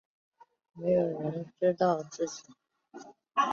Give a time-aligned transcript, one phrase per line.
[0.73, 2.41] 没有人知道自己